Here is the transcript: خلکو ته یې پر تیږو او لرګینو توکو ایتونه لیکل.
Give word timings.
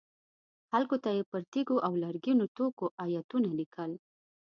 خلکو 0.69 0.95
ته 1.03 1.09
یې 1.17 1.23
پر 1.31 1.41
تیږو 1.51 1.77
او 1.85 1.93
لرګینو 2.03 2.45
توکو 2.55 2.85
ایتونه 3.03 3.49
لیکل. 3.59 3.91